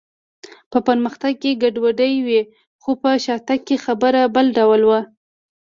په 0.71 0.77
پرمختګ 0.87 1.33
کې 1.41 1.59
ګډوډي 1.61 2.13
وي، 2.25 2.41
خو 2.81 2.91
په 3.01 3.09
شاتګ 3.25 3.59
کې 3.67 3.75
خبره 3.85 4.21
بل 4.35 4.45
ډول 4.57 4.81
وه. 4.89 4.99